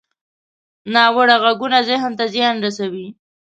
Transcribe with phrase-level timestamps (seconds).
[0.93, 3.07] ناوړه غږونه ذهن ته زیان رسوي